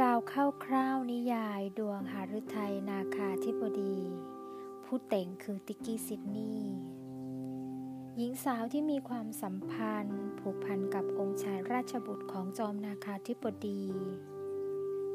[0.00, 0.18] ราว
[0.64, 3.96] คร่าวๆนิยายดวงหฤทัยนาคาธิบดี
[4.84, 6.76] ผู้แต่งคือติกกี้ซิดนีย์
[8.16, 13.82] หญิงสาวที่มีความสัมพันธ์ ผูกพันกับองค์ชายราชบุตรของจอมนาคาธิบดี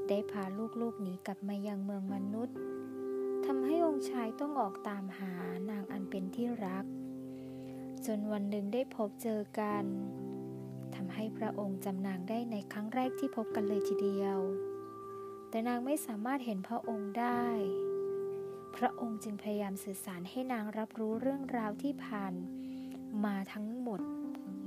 [0.08, 0.44] ได้พา
[0.82, 2.58] ลูกๆหนีกลับมายังเมืองมนุษย์
[3.46, 5.34] ทำให้องค์ชายต้องออกตามหา
[5.70, 6.86] นางอันเป็นที่รัก
[8.06, 9.86] จนวันหนึ่งได้พบเจอกัน
[10.96, 14.40] ทำให้พระองค์จำนางได้ในครั้งแรกที่พบกันเลยทีเดียว
[15.54, 17.46] แต่นางไม่สามารถเห็นพระองค์ได้
[18.76, 22.34] พระองค์จึงพยายามสื่อสารให้นางรับรู้เรื่องราวที่ผ่าน
[23.26, 24.02] มาทั้งหมด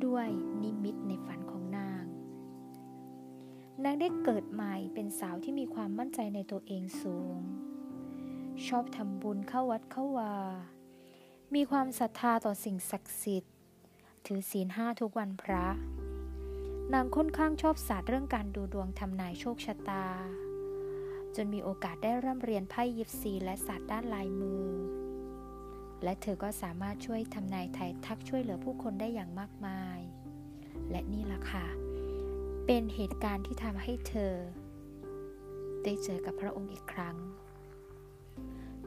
[0.06, 0.28] ด้วย
[0.62, 2.04] นิมิตในฝันของนาง
[3.84, 7.38] นางได้เกิดใหม่เป็นสาวที่มีความมั่นใจในตัวเองสูง
[8.66, 10.34] ชอบทำบุญเข้าวัดเข้าวา
[11.54, 13.54] มีความศรัทธาต่อสิ่งศักดิ์สิทธิ์
[14.26, 15.66] ถือศีลห้าทุกวันพระ
[16.94, 20.06] นางค่อนข้างชอบศาสตร์เรื่องการดูดวงทำนายโชคชะตา
[21.36, 24.66] จนมีโอกาสได้ร่ำเรียนไพ่ยิปซีและศาสตร์ด้านลายมือ
[26.04, 30.00] และเธอก็สามารถช่วยทำนายไทยทักช่วยเหลือผู้คนได้อย่างมากมาย
[30.90, 31.66] และนี่ล่ะค่ะ
[32.66, 34.32] เป็นเหตุการณ์ที่ทำให้เธอ
[35.84, 37.16] ได้เจอกับพระองค์อีกครั้ง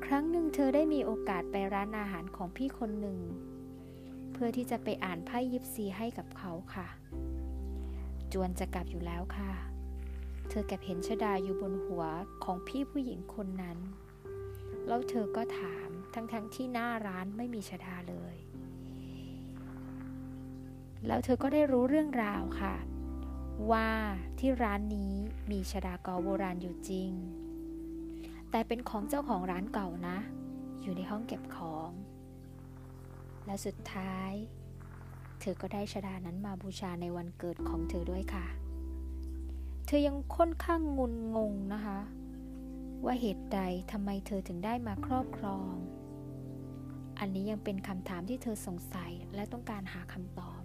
[0.05, 3.19] ครั้งหนึ่งเธอได้มีโอกาสไปร้านอาหารของพี่คนหนึ่ง
[4.33, 6.87] เพื่อที่จะไปอ่านไพ่ยิปซีให้กับเขาค่ะ
[8.33, 9.68] จวนจะกลับอยู่แล้วค่ะ
[10.49, 12.03] เธอแกับเห็นชดาอยู่บนหัว
[12.43, 13.77] ของพี่ผู้หญิงคนนั้น
[14.87, 18.35] แล้วเธอก็ถามทั้งๆทที่หน้าร้านไม่มีชดาเลย
[21.07, 22.75] แล้วเธอก็ได้รู้เรื่องราวค่ะ
[23.71, 23.89] ว่า
[24.39, 25.13] ที่ร้านนี้
[25.51, 27.11] มีชดากอโบราณอยู่จริง
[28.51, 30.17] แต่เป็นของเจ้าของร้านเก่านะ
[30.81, 31.91] อยู่ในห้องเก็บของ
[33.45, 34.31] และสุดท้าย
[35.39, 38.58] เธอก็ได้ชดานั้นมาบูชาในวันเกิดของเธอด้วยค่ะ
[39.91, 41.99] เธอยังค่อนข้างงุนงงนะคะ
[43.05, 43.59] ว่าเหตุใด
[43.91, 45.71] ทำไมเธอถึงได้มาครอบครอง
[47.19, 50.61] อันนี้ยังเป็นคำถามที่เธอสงสัยและต้องการหาคำตอบ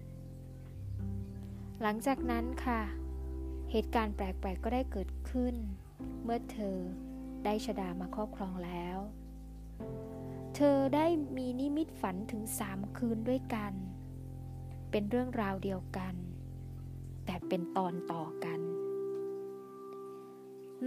[1.83, 2.81] หลังจากนั้นค่ะ
[3.71, 5.55] เหตุการณ์แปลกๆก็ได้เกิดขึ้น
[6.23, 6.77] เมื่อเธอ
[7.45, 8.99] ได้ชดามาครอบครองแล้ว
[10.57, 11.07] เธอได้
[11.37, 13.73] มีนิมิตฝันถึงสามคืนด้วยกัน
[14.91, 16.15] เป็นเรื่องราวเดียวกัน
[17.25, 18.61] แต่เป็นตอนต่อกัน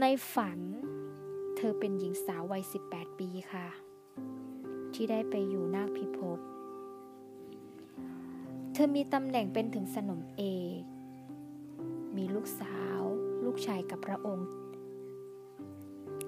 [0.02, 0.60] ในฝัน
[1.58, 3.68] เธอเป็นหญิงสาววัย 18 ปีค่ะ
[4.94, 6.40] ที่ได้ไปอยู่นาคพิภพ
[8.74, 10.44] เธอมีตำแหน่งเป็นถึงสนมเอ
[10.80, 10.82] ก
[12.18, 13.00] มีลูกสาว
[13.46, 14.48] ลูกชายกับพระองค์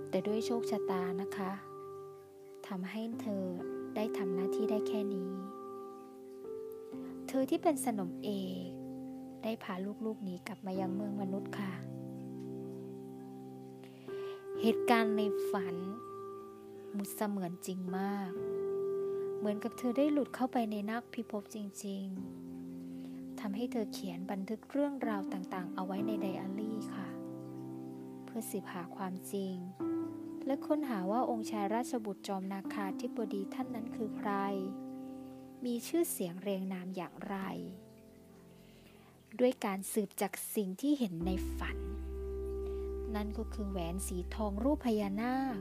[0.09, 1.51] แต่ด้วยโชคชะตานะคะ
[2.68, 3.44] ทำให้เธอ
[3.96, 5.31] ได้ทำหน้าที่ได้แค่นี้
[7.28, 8.30] เธอที่เป็นสนมเอ
[8.68, 8.69] ก
[9.44, 9.74] ได้พา
[10.06, 11.72] ลูกๆนี้กลับมายังเมืองมนุษย์ค่ะ
[14.63, 15.75] เหตุการณ์ในฝัน
[16.95, 18.31] มุดเสมือนจริงมาก
[19.37, 22.05] เหมือนกับเธอได้หลุดเข้าไปในนักพิภพจริง
[22.71, 27.07] ๆทำให้เธอเขียนบันทึกเรื่องราวต่างๆ เอาไว้ในไดอารี่ค่ะ
[28.25, 29.55] เพื่อสืบหาความจริง
[30.45, 34.31] และค้นหาว่าองค์ชายราชบุตรจอมนาคาธิบดีท่านนั้นคือใคร
[35.65, 37.37] มีชื่อเสียงเรียงนามอย่างไร
[39.39, 41.77] ด้วยการสืบจากสิ่งที่เห็นในฝัน
[43.15, 45.59] นั่นก็คือแหวนสีทองรูปพญานาค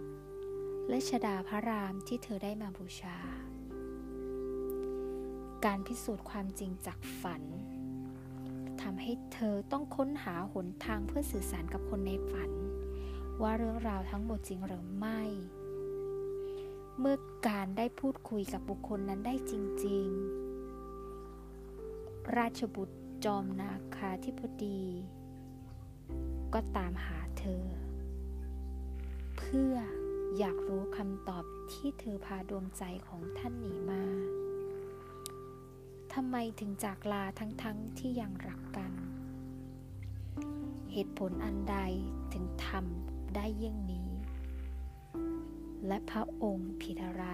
[0.88, 3.18] และชดาพระรามที่เธอได้มาบูชา
[5.64, 7.42] การพิสูจน์ความจริงจากฝัน
[8.80, 12.50] ทำให้เธอต้องค้นหาหนทางเพื่อสื่อสารกับคนในฝัน
[13.42, 15.20] ว่าเรื่องราวทั้งหมดจริงหรือไม่
[16.98, 17.16] เมื่อ
[17.46, 19.52] การได้พูดคุยกับบุคคลนั้นได้จ
[19.86, 20.48] ริง ๆ
[22.36, 24.82] ราชบุตรจอมนาคาธิบดี
[26.54, 27.64] ก็ตามหาเธอ
[29.38, 29.74] เพื่อ
[30.38, 34.02] อยากรู้คำตอบที่เธอพาดวงใจของท่านหนีมา
[36.14, 37.64] ทำไมถึงจากลาทั้งๆท
[37.98, 38.92] ที่ยังรักกัน
[40.92, 41.78] เหตุผลอันใด
[42.32, 44.10] ถึงทำได้เยี่ยงนี้
[45.86, 47.26] และพระองค์ผิดอะไร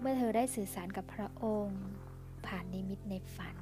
[0.00, 1.82] เมื่อเธอได้สื่อสารกับพระองค์
[2.46, 3.56] ผ่านนิมิตในฝัน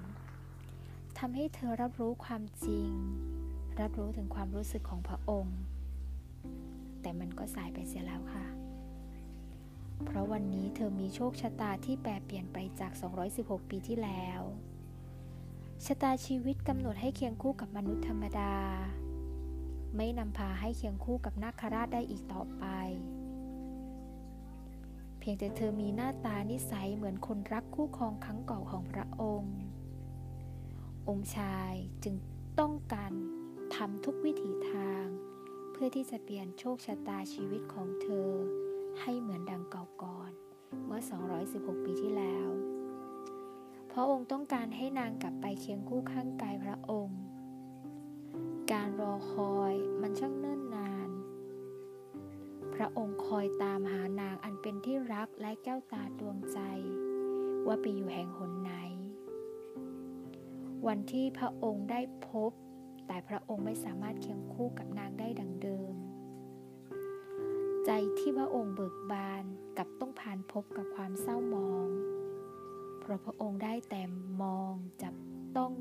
[1.26, 2.90] ทำให้เธอรับรู้ความจริง
[3.80, 5.58] รับรู้ถึงความรู้สึกของพระองค์
[7.00, 8.46] แต่มันก็สายไปเสียแล้วค่ะ
[10.04, 12.92] เพราะวันนี้เธอมีโชคชะตาที่แปรเปลี่ยนไปจาก
[13.30, 14.40] 216 ปีที่แล้ว
[15.86, 18.54] ชะตาชีวิตกำหนดให้เคียงคู่กับมนุษย์ธรรมดา
[19.96, 22.64] ไม่นำพาให้เคียงคู่กับนาคราชได้อีกต่อไป
[25.18, 29.56] เพียงแต่เธอมีหน้าตานิสัยเหมือนคนรักคู่ครองครั้งเก่าของพระองค์
[31.08, 31.72] องค์ชาย
[32.04, 32.14] จึง
[32.60, 33.12] ต้องการ
[33.76, 35.04] ทำทุกวิถีทาง
[35.72, 38.30] เพื่อที่จะเปลี่ยนโชคชะตาชีวิตของเธอ
[39.00, 40.30] ให้เหมือนดังเก่าก่อน
[40.86, 41.02] เมื่อ
[41.44, 42.48] 216 ปีที่แล้ว
[43.90, 47.20] พระองค์ต้องการให้นางกลับไปเคียงคู่ข้างกายพระองค์
[48.72, 51.10] การรอคอยมันช่างเนิ่นนาน
[52.74, 56.58] พระองค์คอยตามหานางอันเป็นที่รักและแก้วตาดวงใจ
[57.66, 58.72] ว่าไปอยู่แห่งหนไหน
[60.86, 62.52] วันที่พระองค์ได้พบ
[63.06, 65.94] แต่พระองค์ไม่สามารถเคียงคู่กับนางได้ดังเดิม
[67.84, 69.44] ใจที่พระองค์เบิกบาน
[69.78, 71.88] กับต้องผ่านพบกับความเศร้ามอง
[73.00, 74.02] เพราะพระองค์ได้แต่
[74.42, 75.14] มองจับ
[75.56, 75.72] ต้อง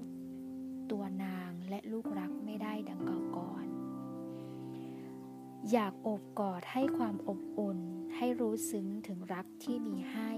[0.92, 3.66] ตัวนางและลูกรักไม่ได้ดังเก่าก่อน
[5.72, 7.80] อยากอบกอดให้ความอบอุ่น
[8.16, 10.32] ให้รู้ซึ้งถึงรักที่มีให้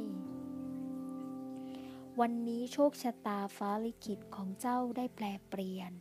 [2.21, 5.91] วันนี้โชคชะตาฟ้าลิขิตของเจ้าได้แปลเปลี่ยน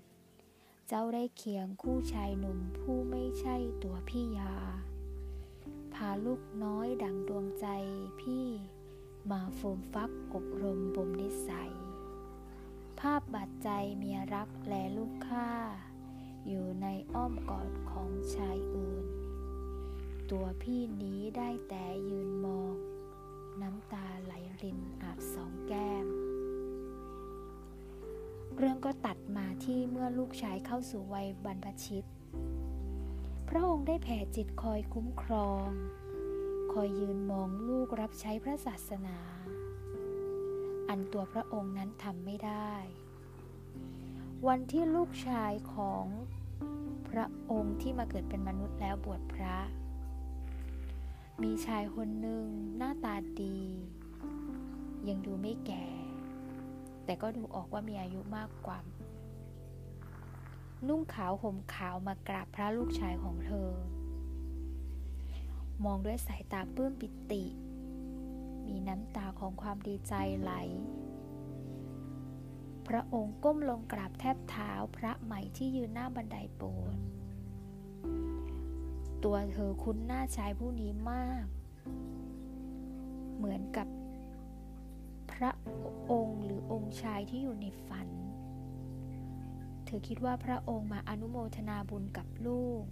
[0.89, 4.55] เจ้าได้เคียงคู่ชายหนุ่มผู้ไม่ใช่ตัวพี่ยา
[5.95, 7.67] พาลูกน้อยดังดวงใจ
[8.21, 8.47] พี่
[9.31, 11.75] มาฟูมฟักอบรมบ่มนิสัย
[13.01, 13.69] ภาพบาดใจ
[13.99, 15.51] เมียรักและลูกข้า
[16.47, 19.07] อยู่ในอ้อมกอดของชายอื่น
[20.31, 22.75] ตัวพี่นี้ได้แต่ยืนมอง
[23.63, 26.07] น้ำตาไหลรินอาบสองแก้ม
[28.57, 32.05] เรื่องก็ตัดมาที่เมื่อลูกชายเข้าสู่วัยบรรพชิต
[33.49, 35.69] พระองค์ได้แผ่จิตคอยคุ้มครอง
[36.73, 39.19] คอยยืนมองลูกรับใช้พระศาสนา
[40.89, 42.73] อันตัวพระองค์นั้นทำไม่ได้
[44.49, 46.05] วันที่ลูกชายของ
[47.09, 49.57] พระองค์ที่มาเกิดเป็นมนุษย์แล้วบวชพระ
[51.43, 52.47] มีชายคนหนึ่ง
[52.77, 53.59] หน้าตาดี
[55.09, 55.85] ยังดูไม่แก่
[57.05, 58.79] แต่ก็ดูออกว่ามีอายุมากกว่า
[60.89, 63.71] นุ่งขาวห่มขาวมากราบพระลูกชายของเธอ
[65.85, 67.45] มองด้วยสายตาปลื้มปิติ
[68.67, 70.53] มีน้ำตาของความดีใจไหล
[72.89, 77.01] พระองค์ก้มลงกราบแทบเท้าพระใหม่ที่ยืนหน้าบันไดโบสถ์
[79.25, 81.47] ตัวเธอคุ้นหน้าชายผู้นี้มาก
[83.37, 83.89] เหมือนกับ
[85.33, 85.51] พระ
[86.11, 88.09] องค์หรือองค์ชายที่อยู่ในฝัน
[89.85, 92.83] เธอคิดว่าพระองค์มาอนุโมทนาบุญกับลูก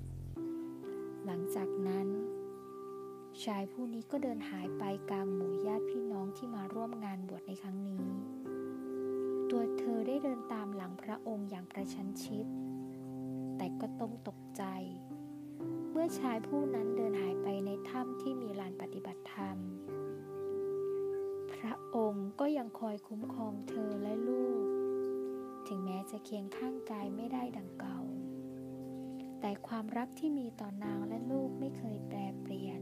[1.25, 2.09] หลังจากนั้น
[3.45, 8.05] ชายผู้นี้ก็เดินหายไปกลางหมู่ญาติพี่น้องที่มาร่วมงานบวชในครั้งนี้
[9.51, 12.47] ตัวเธอได้เดินตามหลังพระองค์อย่างประชันชิด
[13.57, 14.65] แต่ก็ต้องตกใจ
[15.91, 19.57] เมื่อชายผู้นั้นเดินหายไปในถ้ำที่มีลานปฏิบัติธรรม
[21.53, 24.65] พระองค์ก็ยังคอยคุ้มครองเธอและลูก
[25.67, 28.01] ถึงแม้จะเคียงข้างกายไม่ได้ดังเก่า
[29.41, 32.81] แต่ความรักที่มีต่อนางและลูกไม่เคยแปรเปลี่ยน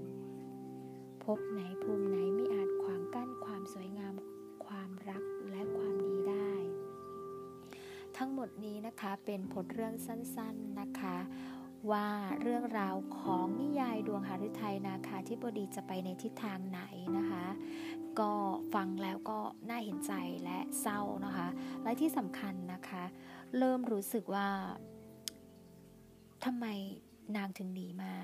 [1.24, 4.14] พบไหนภูมิไหนไม่อาจขวางกั้นความสวยงาม
[4.66, 6.52] ความรักและความดีได้
[8.16, 11.16] ทั้งหมดนี้นะคะเป็นผลเรื่องสั้น ๆนะคะ
[11.90, 12.08] ว่า
[12.42, 16.80] เรื่องราวของนิยายดวงหฤทัยนาคาธิบดีจะไปในทิศทางไหน
[17.16, 17.46] นะคะ
[18.20, 18.32] ก็
[18.74, 19.38] ฟังแล้วก็
[19.68, 20.12] น่าเห็นใจ
[20.44, 21.48] และเศร้านะคะ
[21.82, 23.04] และที่สำคัญนะคะ
[23.58, 24.48] เริ่มรู้สึกว่า
[26.44, 26.66] ทำไม
[27.36, 28.14] นางถึงหนีมา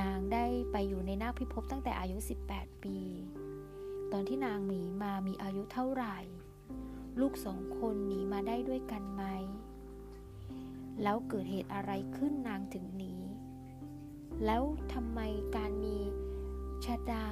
[0.00, 2.16] นางได้ไปอยู่ในนาคพิภพตั้งแต่อายุ
[2.50, 2.96] 18 ปี
[4.12, 6.16] ตอนที่นางหนีมามีอายุเท่าไหร่
[7.20, 9.22] ลูกสองคนหนีมาได้ด้วยกันไหม
[11.02, 13.14] แล้วเกิดเหตุอะไรขึ้นนางถึงหนี
[14.44, 14.62] แล้ว
[14.92, 15.20] ทำไม
[15.56, 15.96] การมี
[16.84, 17.26] ชาดา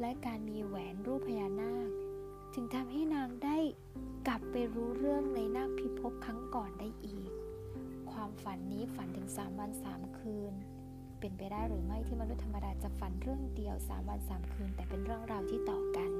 [0.00, 1.88] และการมีแหวนรูปพญานาค
[2.54, 3.56] ถึงทำให้นางได้
[4.26, 7.30] กลับไปรู้เรื่องในนาคพิภพครั้งก่อนได้อีก
[8.10, 10.52] ความฝันนี้ฝันถึง3วัน3คืน
[11.20, 16.10] เป็นไปได้หรือไม่ที่มนุษย์ธรรมดาจะฝันเรื่องเดียว3วัน3คืน แต่เป็นเรื่องราวที่ต่อกัน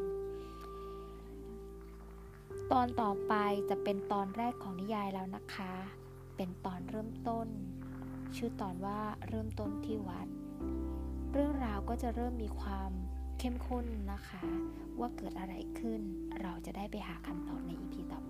[2.73, 3.35] ตอนต่อไป
[3.71, 5.75] จะเป็นตอนแรกของนิยายแล้วนะคะ
[6.43, 7.49] เป็นตอนเริ่มต้น
[8.37, 10.29] ชื่อตอนว่าเริ่มต้นที่วัด
[11.33, 12.91] เรื่องราวก็จะเริ่มมีความ
[13.39, 14.43] เข้มข้นนะคะ
[15.01, 16.01] ว่าเกิดอะไรขึ้น
[16.43, 18.30] เราจะได้ไปหาคำตอบในอีพีต่อไ